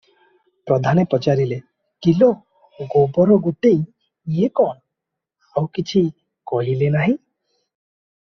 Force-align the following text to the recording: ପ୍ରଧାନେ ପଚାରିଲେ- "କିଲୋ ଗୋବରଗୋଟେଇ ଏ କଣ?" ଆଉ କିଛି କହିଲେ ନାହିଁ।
ପ୍ରଧାନେ 0.69 1.01
ପଚାରିଲେ- 1.09 1.59
"କିଲୋ 2.05 2.29
ଗୋବରଗୋଟେଇ 2.93 3.77
ଏ 4.37 4.49
କଣ?" 4.61 4.73
ଆଉ 5.61 5.71
କିଛି 5.79 6.03
କହିଲେ 6.53 6.89
ନାହିଁ। 6.97 7.13